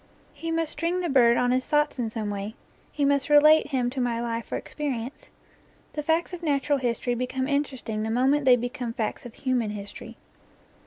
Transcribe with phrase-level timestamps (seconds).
[0.33, 2.55] He must string the bird on his thoughts in some way;
[2.91, 5.29] he must re late him to my life or experience.
[5.93, 9.69] The facts of nat ural history become interesting the moment they become facts of human
[9.69, 10.17] history.